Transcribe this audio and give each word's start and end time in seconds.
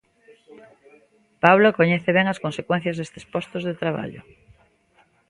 Paula 1.43 1.75
coñece 1.79 2.09
ben 2.17 2.27
as 2.29 2.41
consecuencias 2.45 2.97
destes 2.97 3.25
postos 3.33 3.63
de 3.67 3.77
traballo. 3.81 4.21